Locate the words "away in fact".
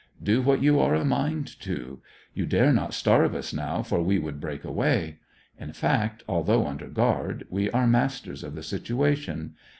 4.63-6.23